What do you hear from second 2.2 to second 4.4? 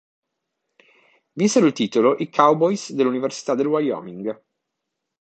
Cowboys dell'Università del Wyoming.